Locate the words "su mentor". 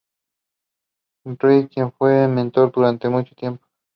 2.25-2.71